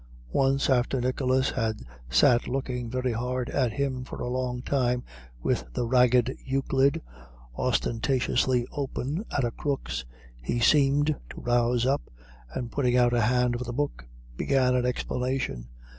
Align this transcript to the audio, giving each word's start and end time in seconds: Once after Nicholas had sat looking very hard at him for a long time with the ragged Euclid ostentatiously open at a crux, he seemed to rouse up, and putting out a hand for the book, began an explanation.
Once 0.31 0.67
after 0.67 0.99
Nicholas 0.99 1.51
had 1.51 1.83
sat 2.09 2.47
looking 2.47 2.89
very 2.89 3.11
hard 3.11 3.51
at 3.51 3.73
him 3.73 4.03
for 4.03 4.19
a 4.19 4.27
long 4.29 4.63
time 4.63 5.03
with 5.43 5.63
the 5.73 5.85
ragged 5.85 6.35
Euclid 6.43 7.03
ostentatiously 7.55 8.65
open 8.71 9.23
at 9.31 9.43
a 9.45 9.51
crux, 9.51 10.03
he 10.41 10.57
seemed 10.59 11.15
to 11.29 11.39
rouse 11.39 11.85
up, 11.85 12.09
and 12.55 12.71
putting 12.71 12.97
out 12.97 13.13
a 13.13 13.21
hand 13.21 13.55
for 13.59 13.63
the 13.63 13.71
book, 13.71 14.07
began 14.35 14.73
an 14.73 14.87
explanation. 14.87 15.67